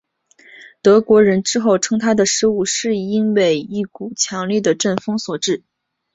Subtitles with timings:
[0.81, 5.61] 德国人之后称他的失误是因为一股强烈的阵风所致。